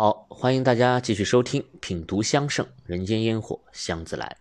[0.00, 4.36] 好，欢迎大家继续收听《品读香盛人间烟火香自来》。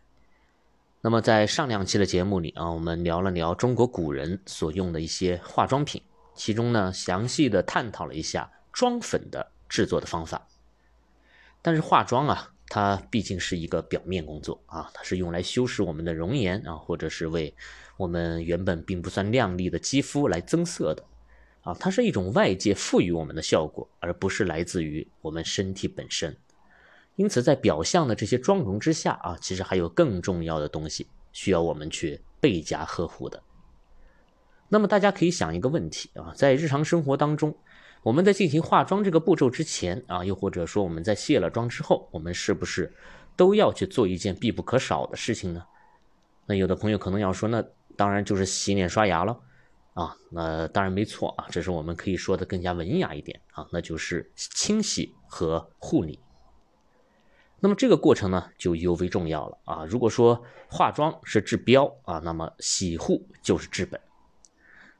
[1.02, 6.00] 那么在上两期的节目里啊，我们聊了聊中国古人所用的一些化妆品，
[6.36, 10.48] 其中呢详细的探讨了一下妆粉的制作的方法。
[11.64, 17.52] 但是化妆啊，它毕竟是一个表面工作啊，它是用来修饰我们的容颜啊，或者是为
[17.98, 21.04] 我们原本并不算亮丽的肌肤来增色的。
[21.68, 26.34] 啊，它是一种外界赋予我们的效果，而不是来自于我们身体本身。
[27.18, 33.44] 因此，在表象的这些妆容之下啊，其实还有更重要的东西需要我们去倍加呵护的。
[34.70, 37.54] 那么，大家可以想一个问题啊，在日常生活当中，
[38.02, 42.96] 我们在进行化妆这个步骤之前啊，又或者说我们在卸了妆之后，我们是不是
[43.36, 45.66] 都要去做一件必不可少的事情呢？
[46.46, 47.62] 那有的朋友可能要说，那
[47.98, 49.38] 当然就是洗脸刷牙了。
[49.98, 56.20] 啊，那当然没错啊，只是我们可以说的更加文雅一点啊，那就是清洗和护理。
[57.60, 59.86] 那么这个过程呢，就尤为重要了啊。
[59.86, 64.00] 如果说化妆是治标啊，那么洗护就是治本。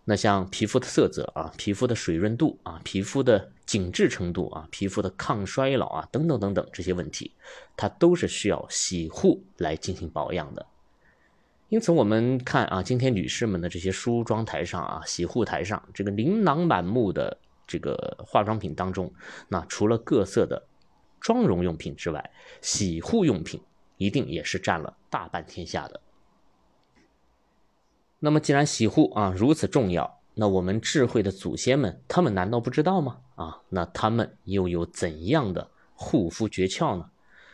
[0.04, 7.36] 那像皮肤的色泽啊，皮肤的水润度啊，皮肤的紧致程度啊，皮肤的抗衰老啊，等等等等这些问题，
[7.76, 10.66] 它都是需要洗护来进行保养的。
[11.70, 17.38] 因此，我们看啊，今天女士们的这些梳妆台上啊，洗护台上，这个琳琅满目的
[17.68, 19.12] 这个化妆品当中，
[19.50, 20.66] 那除了各色的
[21.20, 23.60] 妆容用品之外，洗护用品
[23.98, 26.00] 一定也是占了大半天下的。
[28.20, 33.18] 那么，既然洗护啊如此重要，那我们智慧的祖先们，他们难道不知道吗？
[33.36, 37.10] 啊，那他们又有怎样的护肤诀窍呢？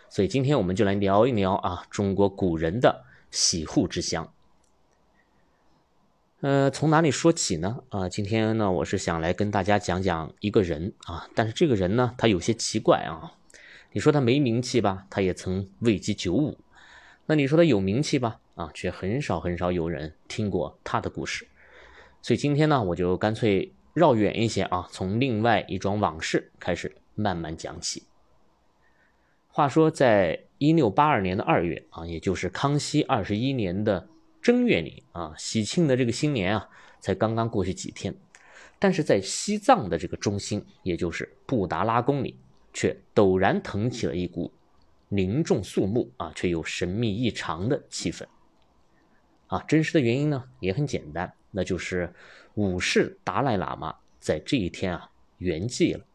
[0.07, 3.05] 所以，今天我们就来聊一聊啊，中国古人的。
[3.33, 4.31] 洗护之乡，
[6.41, 7.83] 呃，从哪里说起呢？
[7.89, 13.33] 啊，今天呢，我是想来跟大家讲讲一个人啊，但是这个人呢，他有些奇怪啊。
[13.91, 16.59] 你说他没名气吧，他也曾位极九五；
[17.25, 21.47] 那你说他有名气吧，啊，却很少很少有人听过他的故事。
[22.21, 28.03] 所以今天呢，我就干脆绕远一些啊，从另外一桩往事开始慢慢讲起。
[29.47, 30.43] 话说在。
[30.63, 34.07] 一六八二年的二月啊，也就是康熙二十一年的
[34.41, 36.69] 正月里啊，喜庆的这个新年啊，
[37.01, 38.15] 才刚刚过去几天，
[38.79, 42.37] 但是在西藏的这个中心，也就是布达拉宫里，
[42.71, 44.53] 却陡然腾起了一股
[45.09, 48.23] 凝重肃穆啊，却又神秘异常的气氛。
[49.47, 52.13] 啊，真实的原因呢，也很简单，那就是
[52.53, 56.05] 五世达赖喇嘛在这一天啊圆寂了。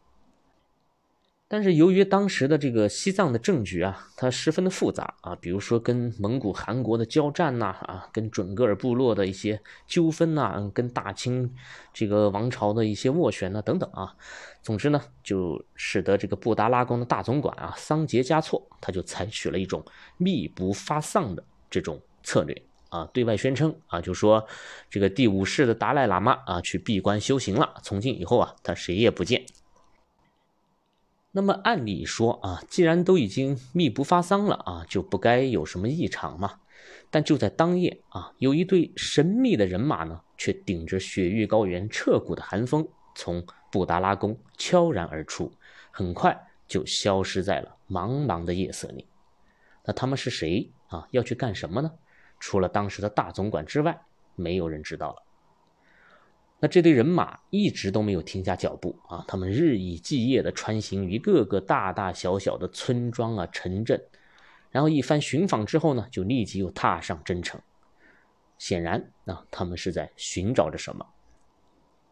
[1.51, 11.51] 但是由于当时的这个西藏的政局啊，它十分的复杂啊，比如说跟蒙古、汗国的交战呐，啊，跟准噶尔部落的一些纠纷呐，跟大清
[11.91, 14.15] 这个王朝的一些斡旋呐，等等啊，
[14.61, 19.83] 总之呢，就使得这个布达拉宫的大总管啊，桑杰嘉措，他就采取了一种
[20.17, 24.45] 密不发丧的这种策略啊，对外宣称啊，就说
[24.87, 29.43] 这个第五世的达赖喇嘛啊，去闭关修行了，从今以后啊，他谁也不见。
[31.31, 36.59] 那么按理说啊，既然都已经密不发丧了啊，就不该有什么异常嘛。
[37.11, 45.51] 但就在当夜啊，有一队神秘的人马呢，却顶着雪域高原彻骨的寒风，从布达拉宫悄然而出，
[45.91, 49.05] 很快就消失在了茫茫的夜色里。
[49.85, 51.07] 那他们是谁啊？
[51.11, 51.91] 要去干什么呢？
[52.39, 54.01] 除了当时的大总管之外，
[54.35, 55.23] 没有人知道了。
[56.61, 64.03] 那这队人马一直都没有停下脚步啊，他们日以继夜地穿行于各个大大小小的村庄啊、城镇，
[64.69, 67.61] 然后一番寻访之后呢，就立即又踏上征程。
[68.57, 71.05] 显然啊，他们是在寻找着什么。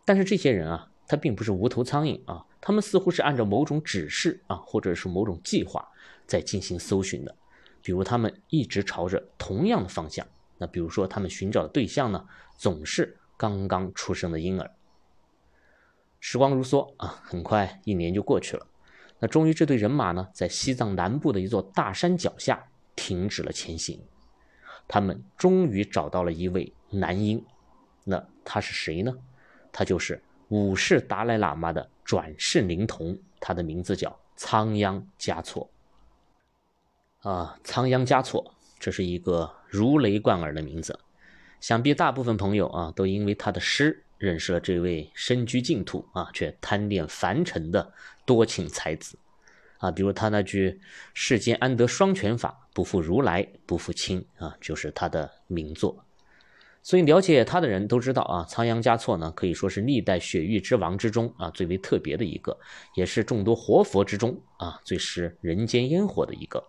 [0.05, 5.85] 但是这些人啊，他并不是无头苍蝇啊，他们似乎是按照某种指示啊，或者是某种计划
[6.25, 7.35] 在进行搜寻的。
[7.81, 10.25] 比如他们一直朝着同样的方向，
[10.57, 12.25] 那比如说他们寻找的对象呢，
[12.55, 13.17] 总是。
[13.37, 14.71] 刚刚出生的婴儿。
[16.19, 18.65] 时光如梭啊，很快一年就过去了。
[19.19, 22.63] 那终于，这队人马呢，在西藏南部的一座大山脚下
[22.95, 24.01] 停止了前行。
[24.87, 27.43] 他们终于找到了一位男婴。
[28.03, 29.13] 那他是谁呢？
[29.71, 35.69] 他就是五世达赖喇嘛的转世灵童，他的名字叫仓央嘉措。
[37.19, 40.99] 啊，仓央嘉措，这是一个如雷贯耳的名字。
[41.59, 47.93] 想必大部分朋友啊，都因为他的诗认识了这位身居净土啊，却贪恋凡尘的
[48.25, 49.17] 多情才子
[49.79, 49.91] 啊。
[49.91, 50.79] 比如他那句
[51.13, 56.03] “世间安得双全法，不负如来不负卿”啊，就是他的名作。
[56.83, 62.57] 所以了解他的人都知道啊，仓央嘉措呢可以说是历代雪域之王之中啊最为特别的一个，
[62.95, 66.63] 也是众多活佛之中啊最食人间烟火的一个。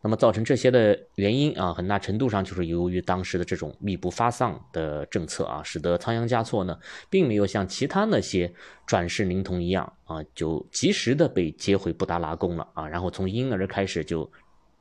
[0.00, 6.78] 那么造成这些的原因啊，很大程度上就是由于当时的这种密不发丧的政策啊，使得仓央嘉措呢
[7.10, 8.52] 并没有像其他那些
[8.86, 14.30] 转世灵童一样啊，就及时的被接回布达拉宫了啊，然后从婴儿开始就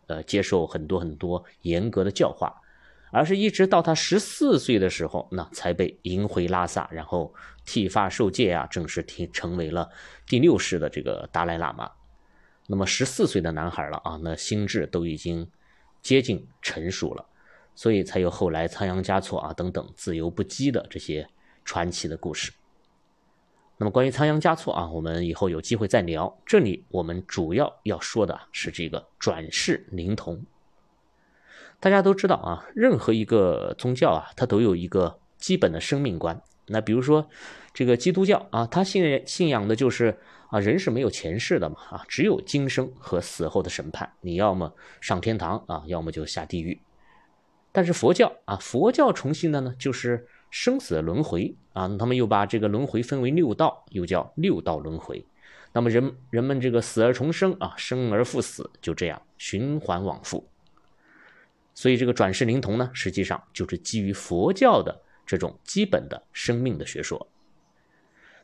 [0.06, 2.54] 呃接受很多很多严格的教化。
[3.10, 7.34] 而是一直到他十四岁的时候，那才被迎回拉萨，然后
[7.66, 9.90] 剃发受戒啊，正式提成为了
[10.28, 11.90] 第六世的这个达赖喇嘛。
[12.68, 15.50] 那么十四岁的男孩了啊，那心智都已经
[16.02, 17.26] 接近成熟了，
[17.74, 21.28] 所以才有后来仓央嘉措啊等等自由不羁的这些
[21.64, 22.52] 传奇的故事。
[23.78, 26.38] 那么关于仓央嘉措啊，我们以后有机会再聊。
[26.46, 30.46] 这里我们主要要说的是这个转世灵童。
[31.80, 36.42] 大家都知道啊，任何一个宗教啊，它都有一个基本的生命观。
[36.68, 37.30] 那比如说，
[37.74, 40.18] 这个基督教啊，他信信仰的就是
[40.50, 44.12] 啊，人是没有前世的嘛，啊，只有今生和死后的审判。
[44.22, 46.80] 你要么上天堂啊，要么就下地狱。
[47.72, 55.26] 但是佛教啊，佛教崇信的呢，就是生死轮回啊，他们又把这个轮回分为六道，又叫六道轮回。
[55.74, 60.48] 那么人人们这个死而重生啊，生而复死，就这样循环往复。
[61.76, 67.30] 所以这个转世灵童呢，实际上就是基于佛教的这种基本的生命的学说。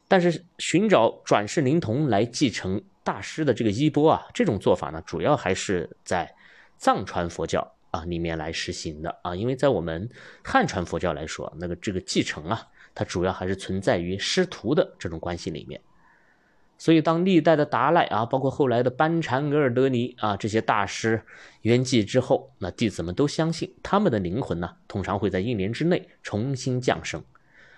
[0.08, 6.36] 但是寻找转世灵童来继承大师的这个衣钵啊，这种做法呢，主要还是在
[6.78, 9.34] 藏传佛教啊里面来实行的啊。
[9.36, 10.08] 因为在我们
[10.44, 15.82] 汉传佛教来说，那个这个继承啊，它主要还是存在于师徒的这种关系里面。
[16.78, 21.24] 所以，当历代的达赖啊，包括后来的班禅、额尔德尼啊这些大师
[21.62, 27.24] 圆寂之后，那弟子们都相信他们的灵魂呢，通常会在一年之内重新降生，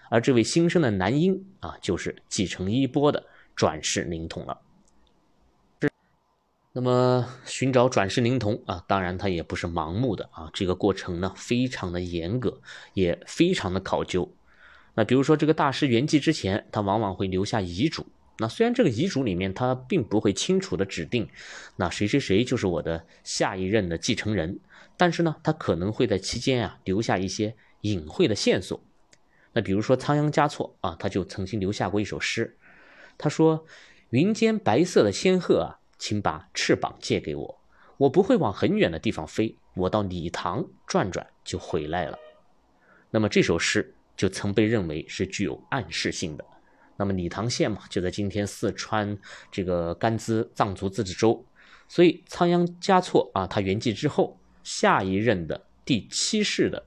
[0.09, 3.23] 而这位新生的男婴啊，就是继承衣钵的
[3.55, 4.59] 转世灵童了。
[6.73, 12.59] 那么，寻找转世灵童啊，当然他也不是盲目的啊，这个过程呢，非常的严格，
[12.93, 14.29] 也非常的考究。
[14.95, 18.05] 那比如说，这个大师圆寂之前，他往往会留下遗嘱。
[18.37, 21.29] 那虽然这个遗嘱里面他并不会清楚的指定，
[21.77, 24.59] 那谁谁谁就是我的下一任的继承人，
[24.97, 28.83] 但是呢，他可能会在期间啊留下一些隐晦的线索。
[29.53, 32.57] 那比如说仓央嘉措啊，他就曾经留下过一首诗，
[33.17, 33.65] 他说
[34.11, 37.59] ：“云间白色的仙鹤啊，请把翅膀借给我，
[37.95, 42.19] 我不会往很远的地方飞，我到礼堂转转就回来了。”
[43.11, 46.45] 那么这首诗就曾被认为是具有暗示性的。
[46.97, 49.17] 那么理塘县嘛，就在今天四川
[49.51, 51.45] 这个甘孜藏族自治州，
[51.87, 56.83] 所以仓央嘉措啊，他圆寂之后，下一任的第七世的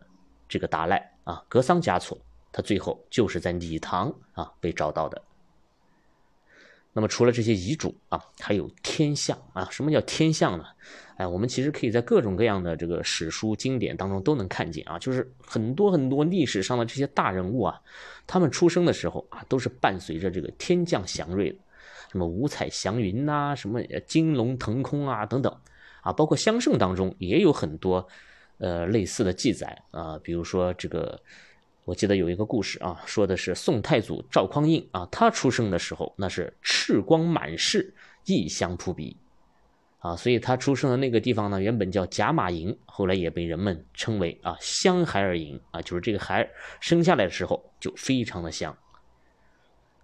[0.49, 2.19] 这个达赖啊，格桑嘉措，
[2.51, 5.23] 他最后就是在理塘啊被找到的。
[6.99, 9.69] 那么除了这些遗嘱啊，还有天象啊。
[9.71, 10.65] 什么叫天象呢？
[11.17, 14.99] 哎，我们其实可以在各种各样的这个史书经典当中都能看见啊。
[14.99, 17.81] 就是很多很多历史上的这些大人物啊，
[18.27, 21.59] 他们出生的时候啊，都是伴随着这个天降祥瑞的，
[22.11, 25.57] 什么五彩祥云呐，什么金龙腾空啊等等
[26.03, 26.13] 啊。
[26.13, 28.09] 包括香圣当中也有很多
[28.59, 31.23] 呃类似的记载啊，比如说这个。
[31.89, 37.95] 我记得有一个故事啊，说的是宋太祖赵匡胤啊，他出生的时候那是赤光满室，
[38.27, 39.17] 异香扑鼻，
[40.01, 48.77] 啊，所以他出生的那个地方呢，原本叫贾马营，后来也被人们称为啊香孩儿营啊，就是这个孩儿生下来的时候就非常的香。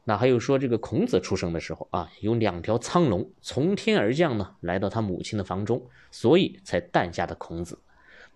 [0.05, 7.79] 那还有说这个孔子出生的时候啊，有两条苍龙从天而降呢，来到他母亲的房中，所以才诞下的孔子。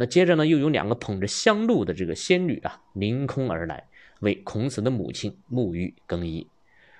[0.01, 3.89] 那接着呢，又有两个捧着香露的这个仙女啊，凌空而来，
[4.21, 6.47] 为孔子的母亲沐浴更衣。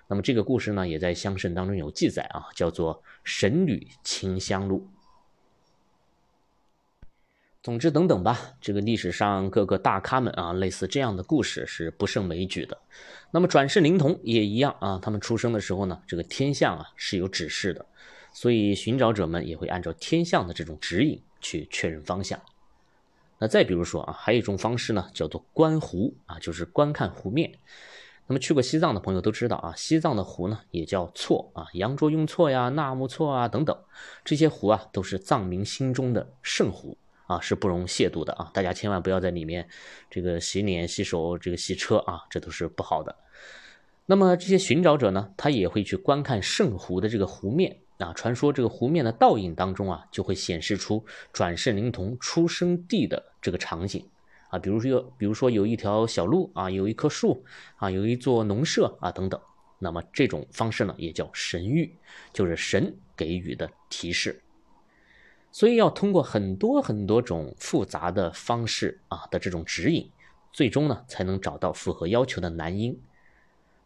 [0.09, 4.89] 那么这个故事呢，也在香圣当中有记载啊，叫做“神女清香露”。
[7.63, 12.77] 总之等等吧，这个历史上各个大咖们啊，类似这样的故事是不胜枚举的。
[13.31, 17.87] 那么转世灵童也一样啊，他们出生的时候呢，这个天象啊是有指示的，
[18.33, 22.43] 所以寻找者们也会按照天象的这种指引去确认方向。
[23.39, 27.53] 那再比如说啊，还有一种方式呢，叫做观湖啊，就是观看湖面。
[28.27, 33.75] 那么去过西藏的朋友都知道啊，西藏的湖呢也叫错啊，羊卓雍措呀、纳木错啊等等，
[34.25, 38.51] 这些湖啊都是藏民心中的圣湖啊，是不容亵渎的啊。
[38.53, 39.69] 大家千万不要在里面
[40.11, 43.17] 这个洗脸、洗手、这个洗车啊，这都是不好的。
[44.05, 47.79] 那么这些寻找者呢，他也会去观看圣湖的这个湖面。
[47.99, 54.09] 啊，传说这个湖面的倒影当中啊，就会显示出转世灵童出生地的这个场景，
[54.51, 57.45] 啊，比如说，比如说有一条小路啊，有一棵树
[57.77, 59.41] 啊，有一座农舍啊等等。
[59.81, 61.91] 那么这种方式呢，也叫神谕，
[62.33, 64.43] 就是神给予的提示。
[65.51, 70.11] 所以要通过很多很多种复杂的方式啊的这种指引，
[70.53, 73.01] 最终呢才能找到符合要求的男婴。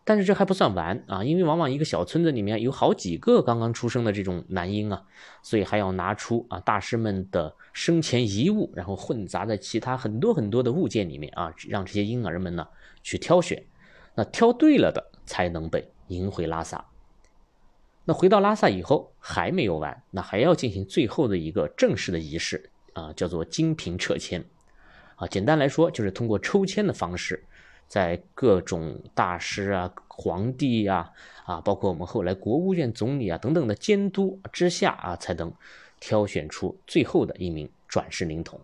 [0.04, 5.02] 但是这还不算完啊，因为往往一个小村子里面有好几个刚刚出生的这种男婴啊，
[5.42, 12.66] 所以还要拿出啊大师们的生前遗物，然后混杂在其他很多很多的物件里面啊，让这些婴儿们呢
[13.02, 13.64] 去挑选。
[14.14, 16.84] 那挑对了的才能被迎回拉萨。
[18.04, 24.44] 那回到拉萨以后还没有完，那还要进行最后的一个正式的仪式啊，叫做金瓶撤签。
[25.14, 27.44] 啊，简单来说就是通过抽签的方式。
[27.92, 31.12] 在各种大师啊、皇帝呀、
[31.44, 35.52] 啊，包括我们后来国务院总理啊等等的监督之下啊，才能
[36.00, 38.58] 挑选出最后的一名转世灵童。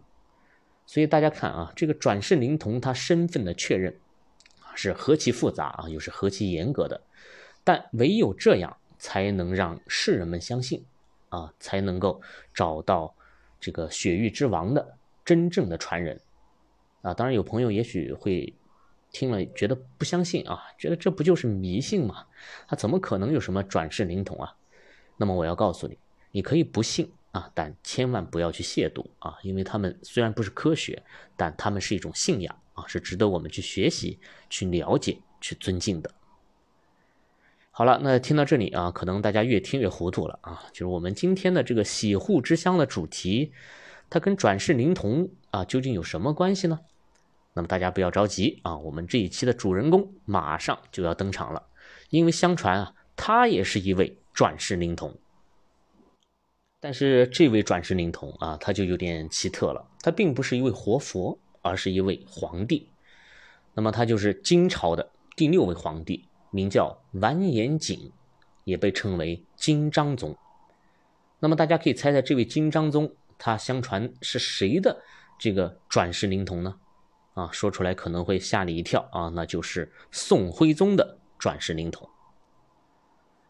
[0.87, 3.95] 所以大家看啊，这个转世灵童他身份的确认，
[4.75, 6.99] 是何其复杂啊，又是何其严格的。
[7.63, 10.83] 但唯有这样，才能让世人们相信
[11.29, 12.23] 啊，才能够
[12.55, 13.15] 找到
[13.61, 16.19] 这个雪域之王的真正的传人
[17.03, 17.13] 啊。
[17.13, 18.55] 当然，有朋友也许会。
[19.11, 22.27] 听了觉得不相信啊，觉得这不就是迷信吗？
[22.67, 24.55] 他怎么可能有什么转世灵童啊？
[25.17, 25.99] 那么我要告诉你，
[26.31, 31.03] 你可以不信啊，但千万不要去亵渎啊，因为他们虽然不是科学，
[31.37, 36.11] 但他们是一种信仰啊，是值得我们去学习、去了解、去尊敬的。
[37.71, 43.53] 好了，那听到这里啊，可能大家越听越糊涂了啊，就是我们今天的这个洗护之乡的主题，
[44.11, 46.81] 它跟转世灵童啊究竟有什么关系呢？
[47.59, 51.61] 那么大家不要着急啊，我们这一期的主人公马上就要登场了，
[52.09, 55.13] 因为相传啊，他也是一位转世灵童。
[56.79, 62.89] 但是这位转世灵童啊，他就有点奇特了，他并不是一位活佛，而是一位皇帝。
[63.75, 68.13] 那么他就是金朝的第六位皇帝，名叫完颜景，
[68.63, 70.37] 也被称为金章宗。
[71.41, 75.03] 那么大家可以猜猜，这位金章宗他相传是谁的
[75.41, 76.79] 这个转世灵童呢？
[77.39, 82.11] 啊，说出来可能会吓你一跳啊，那就是宋徽宗的转世灵童。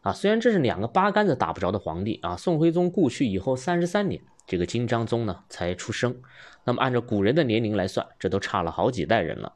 [0.02, 6.20] 啊，虽然这是两个八竿子打不着的皇帝啊，宋徽宗故去以后三十三年，这个金章宗呢才出生。
[6.64, 9.54] 那么按照古人的年龄来算，这都差了好几代人了。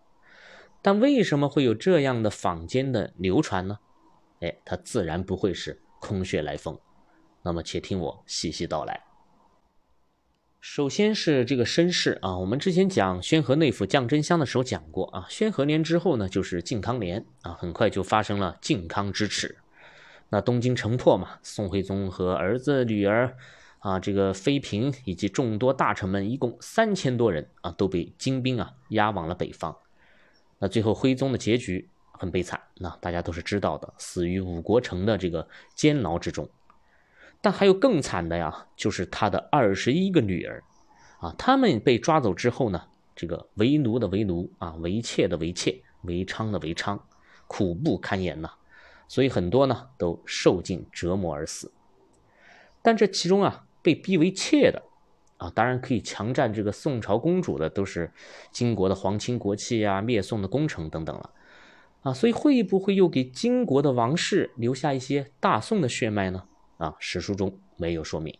[0.80, 3.78] 但为什么会有这样的坊间的流传呢？
[4.40, 6.78] 哎，它自然不会是空穴来风。
[7.42, 9.11] 那么且听我细细道来。
[10.62, 19.56] 首先是这个身世啊，我们之前讲宣和内府降真香的时候讲过啊，宣和年之后呢，就是靖康年啊，很快就发生了靖康之耻。
[20.28, 23.36] 那东京城破嘛，宋徽宗和儿子、女儿
[23.80, 29.76] 啊，这个妃嫔以及众多大臣们，一共三千多人啊，都被金兵啊押往了北方。
[30.60, 36.48] 那最后徽宗的结局很悲惨，那大家都是知道的，死于五国城的这个监牢之中。
[37.42, 40.62] 但还有更惨的呀，就是他的二十一个女儿，
[41.18, 42.80] 啊，他们被抓走之后呢，
[43.16, 47.00] 这个为奴的为奴啊，为妾的为妾，为娼的为娼，
[47.48, 48.52] 苦不堪言呐。
[49.08, 51.72] 所以很多呢都受尽折磨而死。
[52.80, 54.80] 但这其中啊，被逼为妾的，
[55.38, 58.12] 啊，当然可以强占这个宋朝公主的，都是
[58.52, 61.30] 金国的皇亲国戚呀，灭宋的功臣等等了，
[62.02, 66.44] 啊，所以会不会又给金国的王室留下一些大宋的血脉呢？
[66.82, 68.36] 啊，史书中没有说明，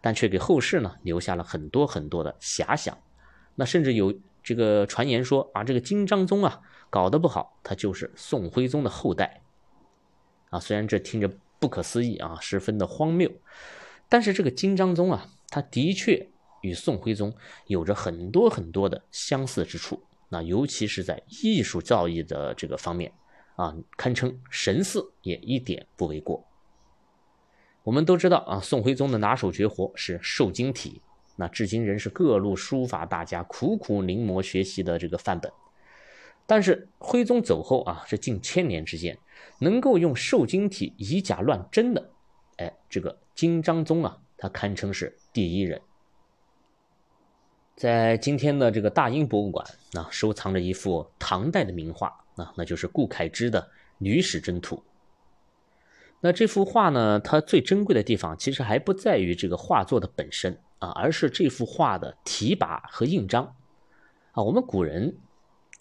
[0.00, 2.98] 但却给后世呢留下了很多很多的遐想。
[3.54, 6.60] 那甚至有这个传言说啊，这个金章宗啊
[6.90, 9.42] 搞得不好，他就是宋徽宗的后代。
[10.50, 13.30] 啊，虽然这听着不可思议啊，十分的荒谬，
[14.08, 16.28] 但是这个金章宗啊，他的确
[16.62, 17.32] 与宋徽宗
[17.68, 20.02] 有着很多很多的相似之处。
[20.30, 23.12] 那尤其是在艺术造诣的这个方面
[23.54, 26.44] 啊，堪称神似，也一点不为过。
[27.84, 31.02] 我们都知道啊，宋徽宗的拿手绝活是瘦金体，
[31.36, 35.52] 那至今仍是各路书法大家苦苦临摹学习的这个范本。
[36.46, 39.18] 但是徽宗走后啊，这近千年之间，
[39.58, 42.10] 能够用瘦金体以假乱真的，
[42.56, 45.80] 哎，这个金章宗啊，他堪称是第一人。
[47.76, 53.60] 在今天的这个大英博物馆，那收藏着一幅唐代的名画，那那就是顾恺之的
[53.98, 54.76] 《女史箴图》。
[56.26, 57.20] 那这幅画呢？
[57.20, 63.54] 它最珍贵的地方，其实还不在于这个画作的本身啊，而是这幅画的题跋和印章
[64.32, 64.42] 啊。
[64.42, 65.18] 我们古人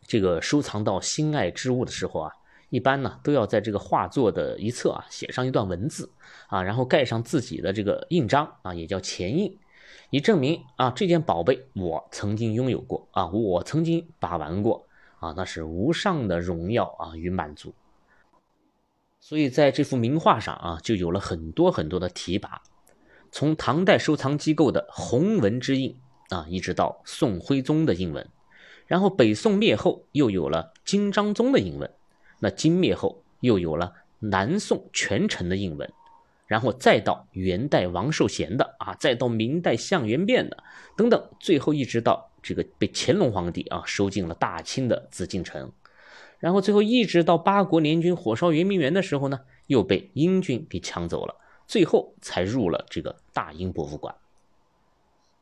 [0.06, 2.32] 这个收藏到心爱之物的时候啊，
[2.70, 6.12] 一般呢都要在这个画作的一侧啊写上一段文字
[6.48, 9.58] 啊，然后盖上自己的这个印章啊，也叫前印
[10.10, 14.86] 以证明啊这件宝贝我曾经拥有过啊，我曾经把玩过
[15.22, 17.74] 啊，那是无上的荣耀啊与满足。
[19.26, 22.58] 所以在这幅名画上啊，就有了很多很多的题跋，
[23.32, 28.28] 从唐代收藏机构的弘文之印啊，一直到宋徽宗的印文，
[28.86, 31.90] 然后北宋灭后又有了金章宗的印文，
[32.40, 35.90] 那金灭后又有了南宋权臣的印文。
[36.46, 40.62] 然后再到元代王寿贤的啊，再到明代项元汴的
[40.98, 45.72] 等等，最后一直到这个被乾隆皇帝啊收进了大清的紫禁城，
[46.44, 54.14] 然后最后一直到八国联军火烧圆明园的时候呢，又被英军给抢走了，最后才入了这个大英博物馆。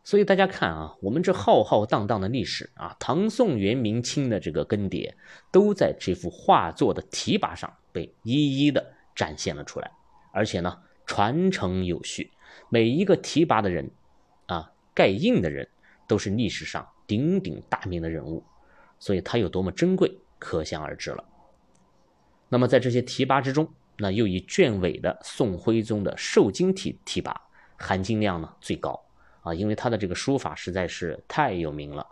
[0.04, 5.12] 所以大家看啊，我们这浩浩荡荡的历史啊，唐宋元明清的这个更迭，
[5.52, 9.90] 都在这幅画作的题跋上被一一的展现了出来，
[10.32, 10.78] 而且呢。
[11.08, 12.32] 传承有序，
[12.70, 13.92] 每一个提拔的人，
[14.46, 15.68] 啊，盖印的人，
[16.08, 18.42] 都是历史上鼎鼎大名的人物，
[18.98, 21.24] 所以它有多么珍贵，可想而知了。
[22.50, 27.40] 那么在这些提拔之中，那又以卷尾的宋徽宗的瘦金体提拔，
[27.78, 29.02] 含金量呢最高
[29.44, 32.06] 啊，因为他的这个书法实在是太有名了。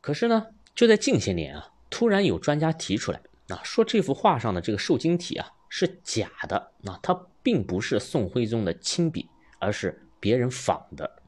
[0.00, 3.20] 可是呢，就在近些年啊，突然有专家提出来
[3.50, 7.26] 啊，说这幅画上的这个瘦金体啊是假的，那它。
[7.44, 11.22] 并不是宋徽宗的亲笔，而是别人仿的。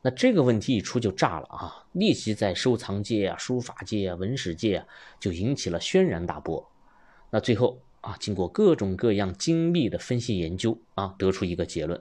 [0.00, 1.86] 那这个问题一出就炸了啊！
[1.92, 4.86] 立即在收藏界啊、书法界啊、文史界啊，
[5.18, 6.70] 就引起了轩然大波。
[7.30, 12.00] 那最后啊，经过各种各样精密的分析研究啊，得出一个结论：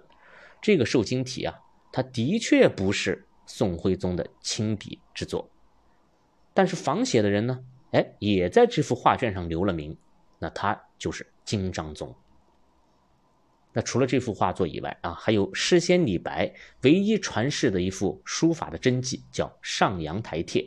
[0.62, 1.56] 这个瘦金体啊，
[1.92, 5.50] 它的确不是宋徽宗的亲笔之作。
[6.54, 9.98] 但是仿写的人呢，哎，也在这幅画卷上留了名，
[10.38, 12.16] 那他就是金章宗。
[13.78, 20.64] 那除了这幅画作以外啊，还有诗仙李白唯一传世的一幅书法的真迹，叫《上阳台帖》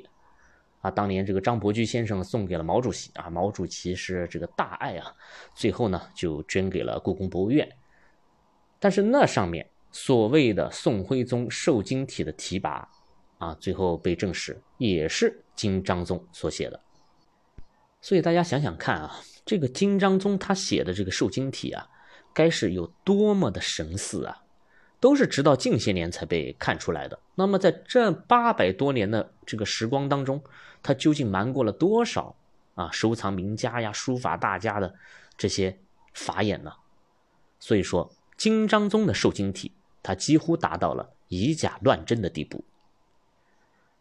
[0.81, 0.89] 啊。
[0.93, 5.13] 当年这个张伯驹先生送给了毛主席啊，毛主席是这个大爱啊，
[5.57, 7.69] 最后呢就捐给了故宫博物院。
[8.79, 12.87] 但是那上面所谓的宋徽宗瘦金体的题跋
[13.39, 16.81] 啊，最后被证实也是金章宗所写的。
[18.01, 21.89] 所以大家想想看啊，这个金章宗他写的这个瘦金体啊。
[22.33, 24.43] 该是有多么的神似啊！
[25.01, 27.19] 都是直到近些年才被看出来的。
[27.35, 30.43] 那么在这八百多年的这个时光当中，
[30.83, 32.37] 他究竟瞒过了多少
[32.75, 34.95] 啊收藏名家呀、书法大家的
[35.39, 35.79] 这些
[36.13, 36.73] 法眼呢？
[37.59, 42.63] 所以说，金章宗的瘦金体，他几乎达到了以假乱真的地步。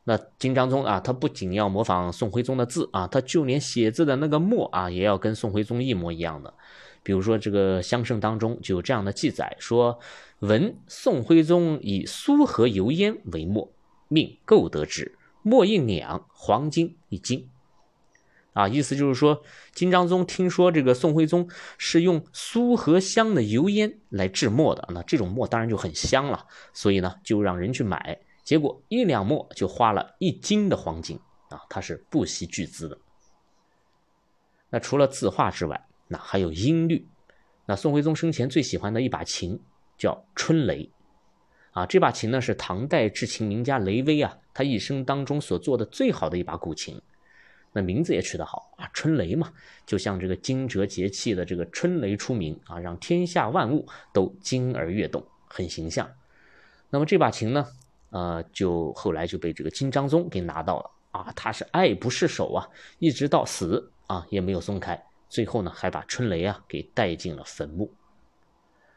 [0.03, 6.53] 那金章宗啊，他不仅要模仿宋徽宗的字啊，他就连写字的那个墨啊，也要跟宋徽宗一模一样的。
[7.03, 9.99] 比如说，这个香圣当中就有这样的记载：说，
[10.39, 13.71] 闻宋徽宗以苏合油烟为墨，
[14.07, 17.49] 命购得之，墨一两，黄金一斤。
[18.53, 19.41] 啊，意思就是说，
[19.73, 31.17] 金章宗听说这个宋徽宗是用苏合香的油烟来制墨的，那这种墨当然就很香了，所以呢，就让人去买，结果一两墨就花了一斤的黄金
[31.49, 32.97] 啊，他是不惜巨资的。
[34.71, 37.07] 那除了字画之外，那还有音律，
[37.67, 39.59] 那宋徽宗生前最喜欢的一把琴
[39.95, 40.89] 叫春雷，
[41.71, 46.99] 啊，这把琴呢是唐代制琴名家雷威啊，他一生当中所做的最好的一把古琴，
[47.73, 49.53] 那名字也取得好啊，春雷嘛，
[49.85, 56.09] 就像这个惊蛰节气的这个春雷出鸣啊，让天下万物都惊而跃动，很形象。
[56.89, 57.67] 那么这把琴呢，
[58.09, 62.67] 呃，就后来就被这个金章宗给拿到了啊，他是爱不释手啊，
[62.97, 64.99] 一直到死啊也没有松开。
[65.29, 67.93] 最后呢，还把春雷啊给带进了坟墓，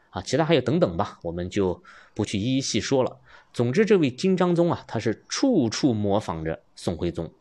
[0.09, 1.83] 啊，其他还有等等吧，我们就
[2.15, 3.19] 不去一一细说了。
[3.53, 7.31] 总之，这位金章宗啊，他是处处模仿着宋徽宗，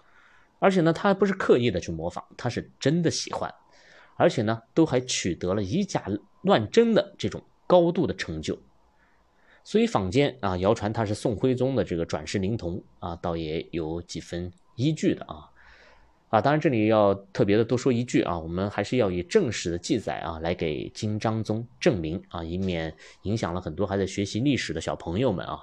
[0.58, 3.52] 而且呢，他还不是刻意的去模仿，他是真的喜欢，
[4.16, 6.04] 而且呢，都还取得了以假
[6.42, 8.58] 乱真的这种高度的成就。
[9.64, 15.48] 所以坊间啊，谣传他是宋徽宗的这个转世灵童啊，倒也有几分依据的啊。
[16.32, 25.58] 啊，当然这里要特别的多说一句啊，我们还是要以正史的记载啊来给金章宗证明啊，以免影响了很多还在学习历史的小朋友们啊。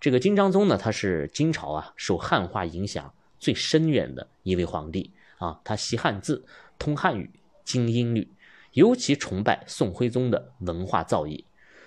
[0.00, 6.42] 这个金章宗呢，他是金朝啊受汉化影响最深远的一位皇帝啊，他习汉字，
[6.78, 7.28] 通汉语，
[7.62, 8.26] 精音律，
[8.72, 11.44] 尤其崇拜宋徽宗的文化造诣，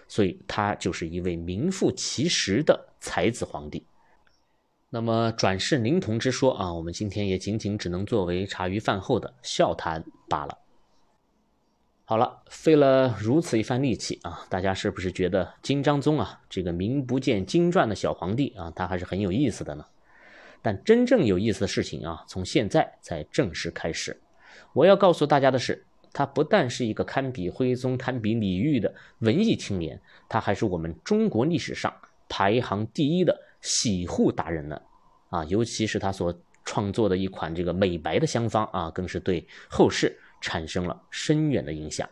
[0.07, 3.83] 所以他就是一位名副其实的才子皇帝。
[4.89, 10.57] 那么转世灵童之说啊，我们今天也仅仅只能作为茶余饭后的笑谈罢了。
[12.05, 19.85] 好了，费了如此一番力气啊，大家是不是觉得金章宗啊这个名不见经传的小皇帝啊，他还是很有意思的呢？
[20.61, 24.17] 但真正有意思的事情啊，从现在才正式开始。
[24.71, 31.93] 我要告诉大家的是，他不但是一个堪比徽宗、堪比李煜的文艺青年，他还是我们中国历史上
[32.29, 34.81] 排行第一的洗护达人呢！
[35.29, 40.19] 啊，尤其是他所创作的一款这个美白的香方啊，更是对后世。
[40.39, 42.07] 产生了深远的影响。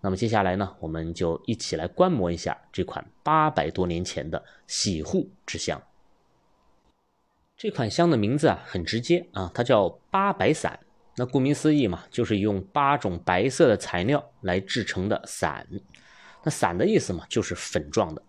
[0.00, 5.80] 那么接下来呢，我们就一起来观摩一下这款八百多年前的洗护之香。
[7.56, 10.80] 这款香的名字啊很直接啊，它叫八白散。
[11.14, 15.64] 那顾名思义嘛，就是用八种白色的材料来制成的散。
[16.42, 18.20] 那散的意思嘛，就是粉状的。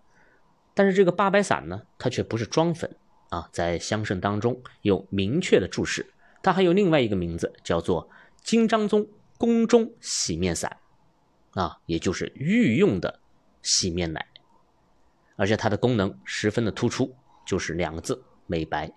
[0.74, 2.94] 但是这个八白散呢，它却不是装粉
[3.30, 8.08] 啊，在香圣当中有明确的注释，它还有另外一个名字，叫做
[8.42, 9.08] 金章宗。
[9.38, 10.76] 宫中洗面散，
[11.54, 13.18] 啊，也就是御用的
[13.60, 14.24] 洗面奶，
[15.34, 18.92] 而且它的功能十分的突出，就是两个字：美白。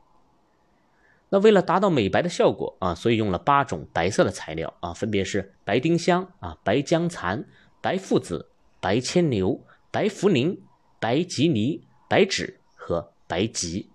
[1.29, 7.43] 那为了达到美白的效果啊，所以用了八种白色的材料啊，分别是白丁香啊、白僵蚕、
[7.81, 8.47] 白附子、
[8.79, 9.59] 白牵牛、
[9.89, 10.59] 白茯苓、
[11.05, 13.87] 白吉尼、白芷和白及。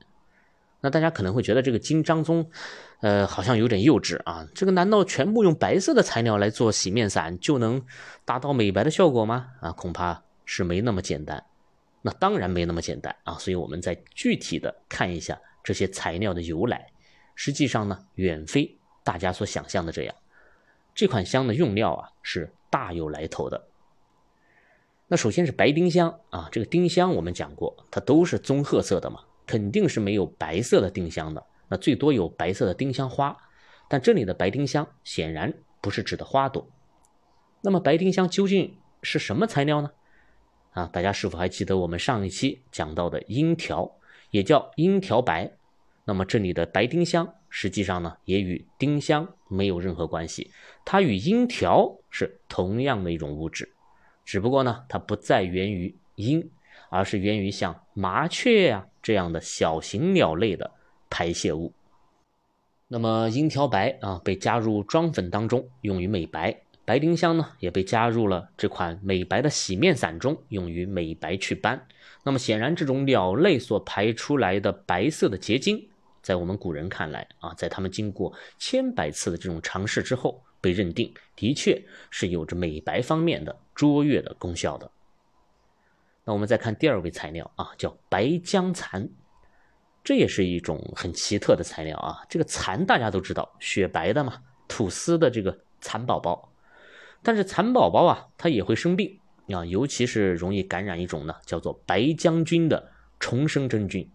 [0.81, 2.49] 那大家可能会觉得这个金章宗。
[3.01, 4.46] 呃，好像有点幼稚啊！
[4.55, 7.83] 这个难道全部用白色的材料来做洗面散就能
[8.27, 9.49] 达到美白的效果吗？
[9.62, 11.42] 啊，恐怕是没那么简单。
[12.03, 13.38] 那当然没那么简单啊！
[13.38, 16.87] 所以我们再具体的看一下这些材料的由来。
[17.35, 20.14] 实际上呢，远非大家所想象的这样。
[20.94, 23.69] 这款香的用料啊是大有来头的。
[25.12, 31.44] 那首先是白丁香啊，这个丁香我们讲过，它都是棕褐色的嘛，肯定是没有白色的丁香的。
[31.68, 33.37] 那最多有白色的丁香花，
[33.88, 36.64] 但这里的白丁香显然不是指的花朵。
[37.61, 39.90] 那么白丁香究竟是什么材料呢？
[40.75, 43.96] 啊，大家是否还记得我们上一期讲到的樱条，
[44.31, 45.51] 也叫樱条白？
[46.05, 50.53] 那么这里的白丁香实际上呢，也与丁香没有任何关系，
[50.85, 53.75] 它与樱条是同样的一种物质，
[54.30, 56.48] 只不过呢，它不再源于鹰，
[56.88, 60.70] 而是源于像麻雀呀这样的小型鸟类的。
[61.10, 61.72] 排泄物。
[62.86, 66.52] 那么樱条白啊，被加入妆粉当中，用于美白；
[66.84, 71.84] 白丁香呢，也被加入了这款美白的洗面散中，用于美白祛斑。
[72.22, 75.88] 那么显然，这种鸟类所排出来的白色的结晶，
[76.22, 84.90] 在我们古人看来啊，在他们经过千百次的这种尝试之后，被认定的确是有着美白方面的卓越的功效的。
[86.25, 89.09] 那我们再看第二位材料啊，叫白僵蚕。
[90.03, 92.25] 这也是一种很奇特的材料啊！
[92.27, 96.51] 这个蚕大家都知道，雪白的嘛，吐丝的这个蚕宝宝。
[97.23, 104.11] 但是蚕宝宝啊，它也会生病啊，尤其是容易感染一种呢，叫做白僵菌的重生真菌。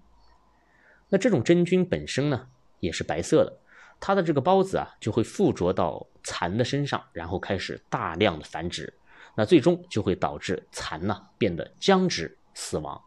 [1.10, 2.48] 那这种真菌本身呢，
[2.80, 3.60] 也是白色的，
[4.00, 8.94] 它的这个孢子啊，就会附着到蚕的身上，然后开始大量的繁殖，
[9.36, 13.02] 那最终就会导致蚕呢变得僵直死亡，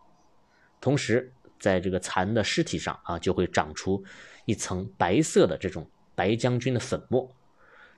[0.80, 1.32] 同时。
[1.60, 4.00] 在这个蚕的尸体上啊，就会长出
[4.44, 7.28] 一层白色的这种白将军的粉末。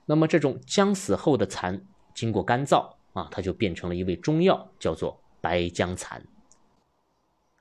[0.07, 1.79] 那么这种僵死后的蚕
[2.15, 6.19] 经过干燥啊，它就变成了一味中药，叫做白僵蚕。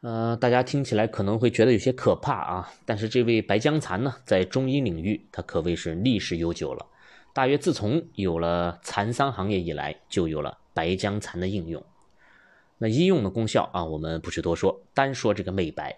[0.02, 6.86] 呃，大家听起来可能会觉得有些可怕啊，但是这位白僵蚕呢，在中医领域它可谓是历史悠久了。
[7.34, 11.84] 大约自从有了蚕桑行业以来，就有了白僵蚕的应用。
[12.78, 15.94] 那医用的功效啊，我们不去多说，单说这个美白，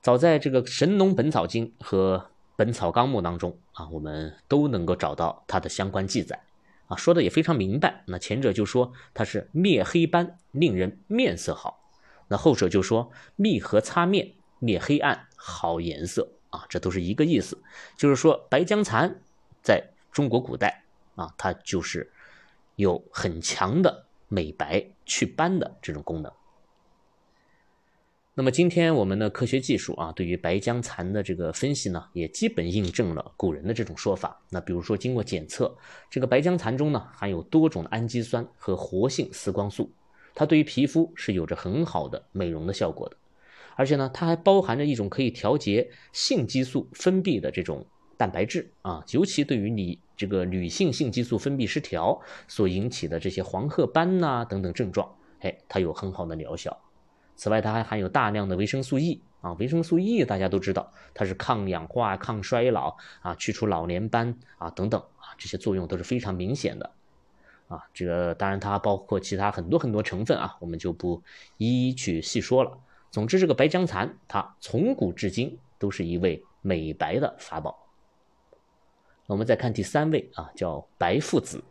[0.00, 2.18] 早在这个《神农本草经》和
[2.54, 6.40] 《本草纲目》当中啊，我们都能够找到它的相关记载
[6.86, 8.04] 啊，说的也非常明白。
[8.06, 11.77] 那前者就说它是灭黑斑，令人面色好；
[12.28, 17.60] 那后者就说密合擦面，灭黑暗，好颜色啊，这都是一个意思，
[17.96, 19.20] 就是说白僵蚕
[19.62, 20.84] 在中国古代
[21.16, 22.10] 啊，它就是
[22.76, 24.04] 有很强的。
[24.30, 26.30] 美白祛斑的这种功能。
[28.34, 34.38] 那么今天我们的科学技术啊，对于白僵蚕的这个分析呢，也基本印证了古人的这种说法。
[34.50, 35.74] 那比如说，经过检测，
[36.10, 39.90] 这个白僵蚕中呢含有多种的氨基酸和活性丝光素，
[40.34, 43.16] 它对于皮肤是有着很好的美容的效果的。
[43.76, 47.86] 而且呢，它还包含着一种可以调节性激素分泌的这种
[48.16, 49.98] 蛋白质啊，尤其对于你。
[50.18, 56.76] 这个女性性激素分泌失调所引起的这些黄褐斑呐等等症状，哎，它有很好的疗效。
[57.36, 66.90] 此外，它还含有大量的维生素 E 啊，维生素 E 大家都知道，它是抗氧化、抗衰老啊，去除老年斑啊等等啊，这些作用都是非常明显的。
[67.68, 71.22] 啊，这个当然它包括其他很多很多成分啊，我们就不
[71.56, 72.78] 一一去细说了。
[73.10, 77.86] 总之，这个白姜蚕它从古至今都是一味美白的法宝。
[79.26, 81.62] 我们再看第三位啊，叫白附子。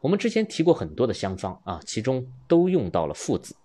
[0.00, 3.56] 我们之前提过很多的香方啊，其中都用到了附子，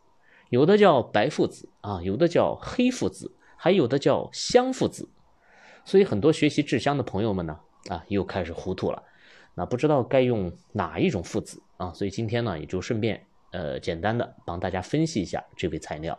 [0.50, 5.10] 有的叫白附子啊，有的叫黑附子，还有的叫香附子。
[5.86, 9.04] 所以很多学习制香的朋友们呢，啊，又开始糊涂了，
[9.60, 11.92] 那不知道该用哪一种附子啊。
[11.92, 16.18] 所以今天呢，也就顺便呃，简单的帮大家分析一下这味材料。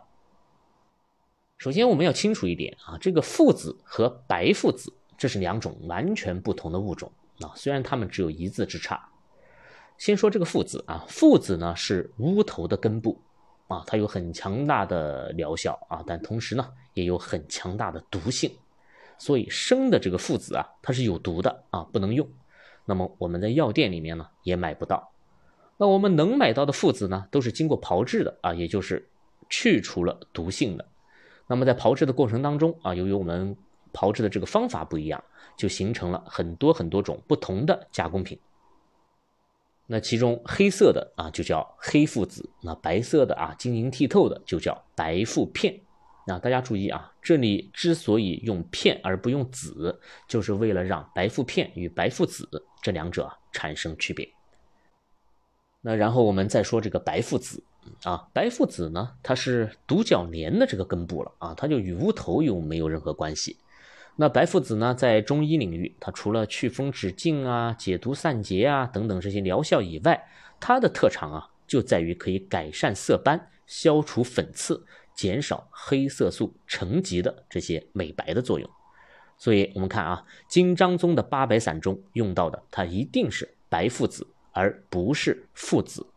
[1.57, 7.51] 首先，我们要清楚一点啊，这个附子和白附子这是两种完全不同的物种啊。
[7.55, 9.09] 虽然它们只有一字之差。
[9.97, 13.19] 先说这个附子啊，附子呢是乌头的根部
[13.67, 18.51] 啊，它有很强大的疗效啊，但同时呢也有很强大的毒性，
[19.17, 22.27] 所以生的这个附子啊，它是有毒的啊，不能用。
[22.85, 25.11] 那么我们在药店里面呢也买不到。
[25.77, 29.09] 那我们能买到的附子呢，都是经过炮制的啊，也就是
[29.49, 30.87] 去除了毒性的。
[31.47, 33.57] 那么在炮制的过程当中啊，由于我们
[33.91, 35.23] 炮制的这个方法不一样，
[35.57, 38.39] 就形成了很多很多种不同的加工品。
[39.87, 45.81] 那其中黑色的啊就叫黑附子，那白色的啊晶莹剔透的就叫白附片。
[46.27, 52.47] 那大家注意啊，这里之所以用片而不用子，就是为了让白附片与白附子
[52.81, 54.29] 这两者产生区别。
[55.81, 57.63] 那然后我们再说这个白附子
[58.03, 63.57] 啊，白附子呢，它是独角莲的这个根部了啊，它就与乌头又没有任何关系。
[64.15, 70.27] 那白附子呢，在中医领域，它除了祛风止痉啊、解毒散结啊等等这些疗效以外，
[70.59, 74.85] 它的特长啊，就在于可以改善色斑、消除粉刺、
[75.21, 78.67] 减少黑色素沉积的这些美白的作用。
[79.37, 86.07] 所以，我们看啊，金章宗的八百散中用到的，它一定是白附子，而不是附子。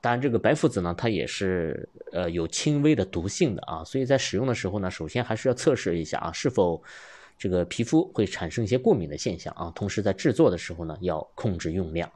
[0.00, 6.80] 当然，这个白附子呢，它也是呃有轻微的毒性的啊，所以在使用的时候呢，首先还是要测试一下啊，是否
[7.36, 9.72] 这个皮肤会产生一些过敏的现象啊。
[9.74, 12.08] 同时在制作的时候呢，要控制用量。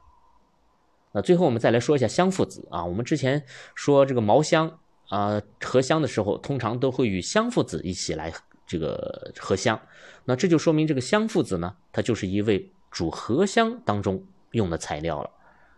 [1.12, 4.80] 那最后我们再来说一下香附子啊，我们之前说这个毛香
[5.12, 8.32] 啊合香的时候，通常都会与香附子一起来
[8.66, 9.78] 这个合香，
[10.24, 15.30] 那这就说明这个香附子呢，它就是一味主合香当中用的材料了。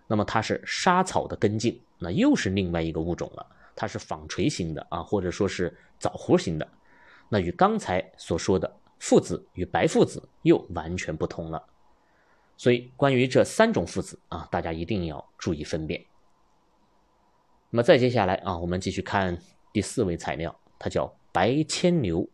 [0.07, 1.81] 那么它是莎草的根茎。
[1.99, 6.69] 那又是另外一个物种了，它是纺锤形的啊，或者说是枣核形的，
[7.31, 11.63] 那与刚才所说的附子与白附子又完全不同了。
[12.57, 16.05] 所以关于这三种附子啊，大家一定要注意分辨。
[17.75, 19.37] 那么再接下来啊，我们继续看
[19.73, 22.29] 第四位材料，它叫白牵牛。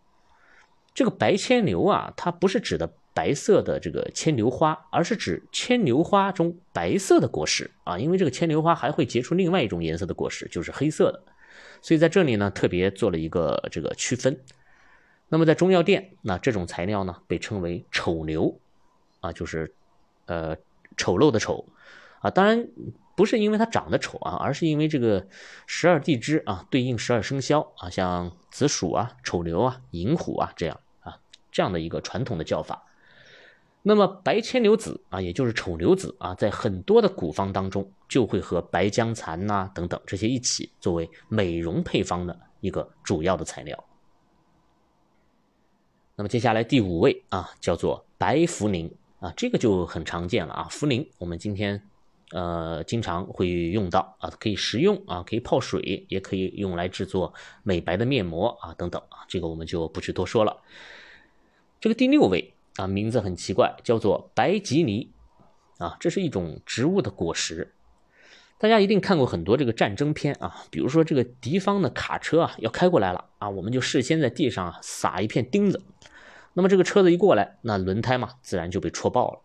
[0.92, 2.92] 这个白牵牛啊，它不是指的。
[3.12, 11.20] 白色的这个牵牛花，而是指牵牛花中白色的果实啊，因为这个牵牛花还会结出另外一种颜色的果实，就是黑色的，
[11.82, 14.40] 所以在这里呢特别做了一个这个区分。
[15.28, 18.60] 那么在中药店，那这种材料呢被称为丑牛
[19.18, 19.74] 啊，就是
[20.26, 20.56] 呃
[20.96, 21.66] 丑陋的丑
[22.20, 22.68] 啊，当然
[23.16, 25.26] 不是因为它长得丑啊，而是因为这个
[25.66, 31.18] 十二地支啊对应十二生肖啊，像子鼠啊、丑牛啊、寅虎啊这样啊
[31.50, 32.84] 这样的一个传统的叫法。
[33.82, 43.82] 那么白牵牛子啊，也就是丑牛子啊，在很多的古方当中，就会和白僵蚕呐等等这些一起作为美容配方的一个主要的材料。
[46.16, 50.68] 那么接下来第五位啊，叫做白茯苓啊，这个就很常见了啊。
[50.70, 51.82] 茯苓我们今天
[52.32, 60.62] 呃经常会用到啊，可以食用啊，可以泡水，也可以用来制作美白的面膜啊等等啊，这个我们就不去多说了。
[61.80, 62.54] 这个第六位。
[62.76, 65.10] 啊，名字很奇怪，叫做白吉尼，
[65.78, 67.74] 啊，这是一种植物的果实。
[68.58, 75.82] 大家一定看过很多这个战争片啊，比如说这个敌方的卡车啊要开过来了啊，我们就事先在地上撒一片钉子，
[76.54, 79.40] 那么这个车子一过来，那轮胎嘛自然就被戳爆了。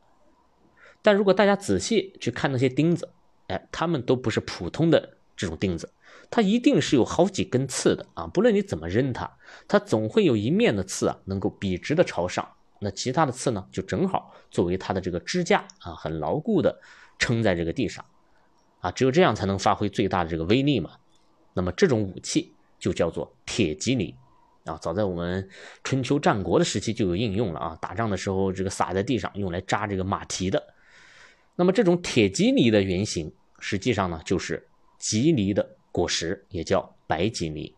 [1.05, 3.07] 但如果大家仔细去看那些钉子，
[3.45, 5.93] 哎，它们都不是普通的这种钉子，
[6.31, 9.29] 它一定是有好几根刺的啊，不论你怎么扔它，
[9.67, 12.49] 它总会有一面的刺啊能够笔直的朝上。
[12.79, 16.75] 那其他的刺呢，就正好作为它的这个支架啊，很牢固的
[17.19, 18.03] 撑在这个地上，
[18.79, 20.89] 啊，只有这样才能发挥最大的这个威力嘛。
[21.53, 24.15] 那么这种武器就叫做铁蒺藜
[24.63, 25.47] 啊，早在我们
[25.83, 30.74] 春秋战国的时期就有应用了啊，打仗的时候这个撒在地上用来扎这个马蹄的。
[31.55, 34.67] 那么这种铁蒺藜的原型实际上呢，就是
[34.99, 37.73] 蒺藜的果实，也叫白蒺藜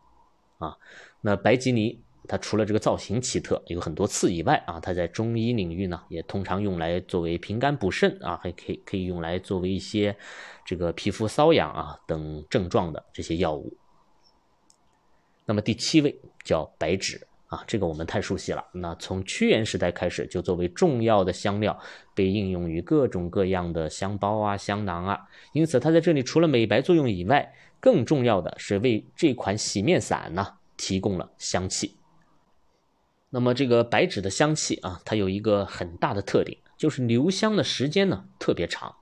[0.57, 0.77] 啊。
[1.21, 1.99] 那白蒺藜。
[2.29, 10.13] 它除了这个造型奇特，有很多刺以外啊，它在中医领域呢，也通常用来作为平肝补肾啊，还可以可以用来作为一些
[10.65, 13.77] 这个皮肤瘙痒啊等症状的这些药物。
[15.45, 18.63] 那么第七位叫白芷啊，这个我们太熟悉了。
[18.73, 21.79] 那从屈原时代开始，就作为重要的香料
[22.13, 25.27] 被应用于各种各样的香包啊、香囊啊。
[25.53, 31.97] 因此，它在这里除了美白作用以外，更重要的是为这款洗面散呢提供了香气。
[33.29, 38.95] 那么这个白芷的香气啊，它有一个很大的特点，就是留香的时间呢特别长。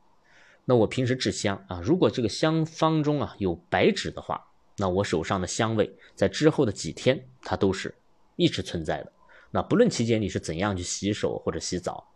[0.66, 7.96] 那我平时制香啊，如果这个香方中啊有白芷的话，那我手上的香味在之后的几天它都是
[8.36, 9.12] 一直存在的。
[9.52, 12.12] 那不论期间你是怎样去洗手或者洗澡，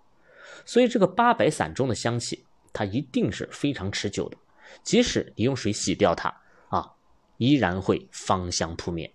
[0.66, 4.38] 所以这个八白散中的香气它一定是非常持久的，
[4.84, 6.30] 即使你用水洗掉它
[6.70, 6.94] 啊，
[7.38, 9.12] 依然会芳香扑面。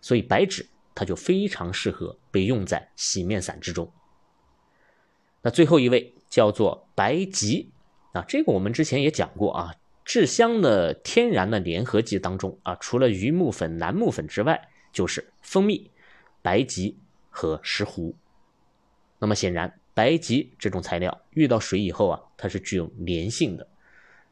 [0.00, 0.66] 所以白芷。
[0.94, 3.90] 它就非常适合被用在洗面散之中。
[5.40, 7.72] 那最后一位叫做白及
[8.12, 15.90] 啊，这个我们之前也讲过啊，制香的天然的联合剂当中啊，除了榆木粉、楠木粉之外，就是蜂蜜、
[16.42, 16.98] 白及
[17.30, 18.14] 和石斛。
[19.18, 23.66] 那么显然，白及这种材料遇到水以后啊，它是具有粘性的，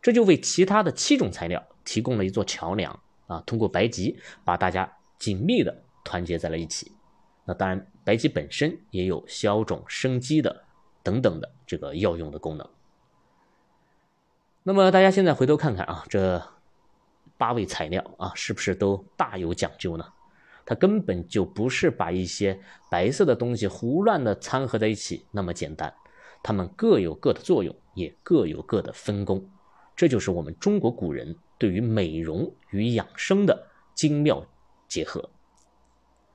[0.03, 5.83] 这就为其他的七种材料提供了一座桥梁啊，通过白及把大家紧密的。
[6.03, 6.90] 团结在了一起，
[7.44, 10.64] 那当然，白芨本身也有消肿生肌的
[11.03, 12.66] 等等的这个药用的功能。
[14.62, 16.42] 那么大家现在回头看看啊，这
[17.37, 20.05] 八味材料啊，是不是都大有讲究呢？
[20.70, 22.56] 它根本就不是把一些
[22.88, 25.92] 白色的东西胡乱的掺合在一起那么简单，
[26.44, 29.44] 它们各有各的作用，也各有各的分工。
[29.96, 34.46] 这就是我们中国古人对于美容与养生的精妙
[34.87, 35.28] 结合。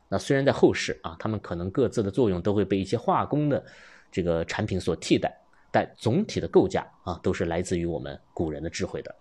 [0.10, 3.64] 那虽然在后世啊，他们可能各自的作用都会被一些化工的
[4.12, 5.34] 这个产品所替代，
[5.72, 9.16] 但总体的构架啊，都是来自于我们古人的智慧的。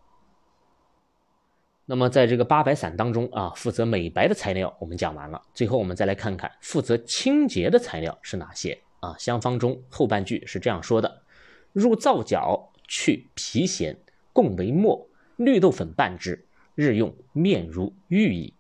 [1.87, 9.15] 那么在这个八白散当中啊，负责美白的材料我们讲完了，最后我们再来看看负责清洁的材料是哪些啊？
[9.19, 11.23] 香方中后半句是这样说的：
[11.73, 13.99] 入皂角去皮咸，
[14.33, 18.55] 共为末，绿豆粉拌之，日用面如玉矣。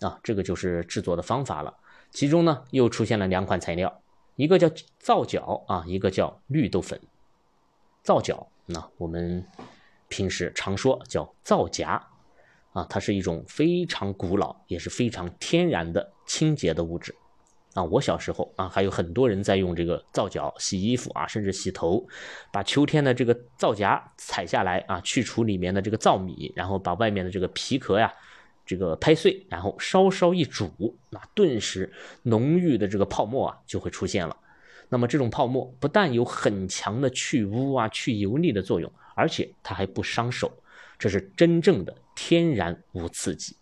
[0.00, 1.74] 啊，这个就是制作的方法了。
[2.12, 4.02] 其中呢，又出现了两款材料，
[4.36, 7.00] 一个叫皂角啊，一个叫绿豆粉。
[8.02, 9.44] 皂角，那我们
[10.08, 12.00] 平时常说叫皂荚
[12.76, 17.14] 啊，它是一种非常古老也是非常天然的清洁的物质
[17.72, 17.82] 啊。
[17.82, 22.06] 我小时候啊，还有很多人在用这个皂角洗衣服啊，甚至洗头，
[22.52, 28.12] 把秋天的这个皂荚采下来啊，去除里面的这个皂米，然后把外面的这个皮壳呀。
[28.68, 31.88] 这个拍碎，然后稍稍一煮，那顿时
[32.24, 34.36] 浓郁的这个泡沫啊就会出现了。
[34.88, 40.50] 那么这种泡沫不但有很强的去污啊、去油腻的作用，而且它还不伤手，
[40.98, 43.56] 这是真正的天然无刺激。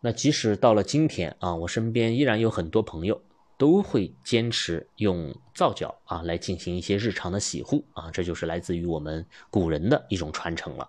[0.00, 3.22] 那即使到了今天啊，我身边依然有很多朋友
[3.58, 10.88] 都会坚持用皂角啊来进行一些日常的洗护啊，这就是来自于我们古人的一种传承了。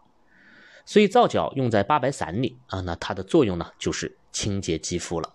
[0.86, 5.34] 所以皂角用在八白散里啊，那它的作用呢就是清洁肌肤了。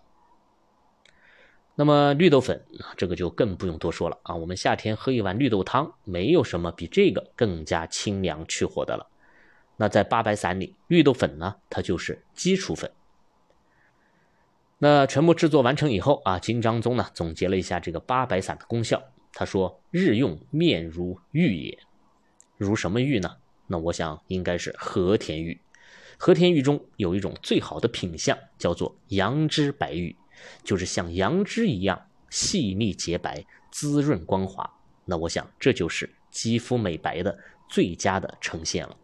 [1.74, 4.34] 那么绿豆粉啊，这个就更不用多说了啊。
[4.34, 9.06] 我们夏天喝一碗绿豆汤，没有什么比这个更加清凉去火的了。
[9.76, 12.90] 那在八白散里，绿豆粉呢，它就是基础粉。
[14.78, 21.78] 那全部制作完成以后啊，金章宗呢总结了一下这个八白散的功效，他说：“日用面如玉也，
[22.56, 23.36] 如什么玉呢？”
[23.68, 25.60] 那我想应该是和田玉，
[26.18, 30.14] 和田玉中有一种最好的品相，叫做羊脂白玉，
[30.62, 34.70] 就是像羊脂一样细腻洁白、滋润光滑。
[35.04, 38.96] 那我想这就是肌肤美白的最佳的呈现了。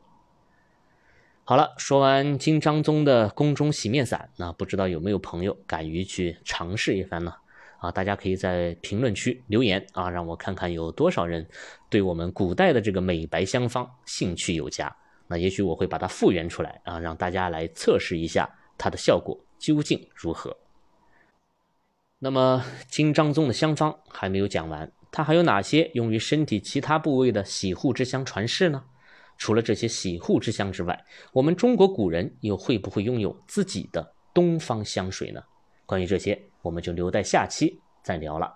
[1.53, 7.35] 好了，说完金章宗的宫中洗面散，那不知道有没有朋友敢于去尝试一番呢？
[7.79, 11.47] 啊，大家可以在评论区留言啊，让我看看有多少人
[11.91, 14.97] 对我们古代的这个美白香方兴趣有加。
[15.27, 20.57] 那也许我会把它复原出来啊，让大家来测试一下它的效果究竟如何。
[22.19, 28.85] 那么金章宗的香方还没有讲完，它还有哪些用于身体其他部位的洗护之香传世呢？
[29.43, 35.43] 除了这些洗护之香之外，我们中国古人又会不会拥有自己的东方香水呢？
[35.85, 36.41] 关于这些。
[36.63, 38.55] 我们就留待下期再聊了。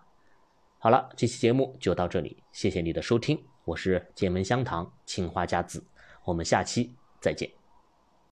[0.79, 5.85] 好了，这期节目就到这里，谢谢你的收听，我是剑门香堂青花家子，
[6.25, 7.66] 我们下期再见。